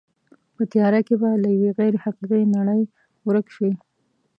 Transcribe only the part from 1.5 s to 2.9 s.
یوې غیر حقیقي نړۍ